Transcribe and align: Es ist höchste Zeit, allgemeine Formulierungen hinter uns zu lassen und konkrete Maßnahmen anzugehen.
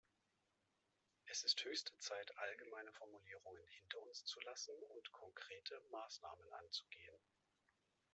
Es 1.25 1.43
ist 1.43 1.63
höchste 1.63 1.95
Zeit, 1.99 2.35
allgemeine 2.35 2.91
Formulierungen 2.91 3.67
hinter 3.67 4.01
uns 4.01 4.25
zu 4.25 4.39
lassen 4.41 4.73
und 4.95 5.11
konkrete 5.11 5.79
Maßnahmen 5.91 6.51
anzugehen. 6.53 7.21